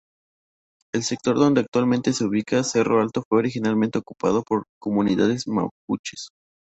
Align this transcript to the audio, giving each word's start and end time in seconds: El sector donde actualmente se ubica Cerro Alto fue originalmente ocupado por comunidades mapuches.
El 0.95 1.03
sector 1.03 1.35
donde 1.37 1.61
actualmente 1.61 2.11
se 2.13 2.25
ubica 2.25 2.63
Cerro 2.63 3.01
Alto 3.03 3.21
fue 3.29 3.37
originalmente 3.37 3.99
ocupado 3.99 4.41
por 4.41 4.63
comunidades 4.79 5.47
mapuches. 5.47 6.29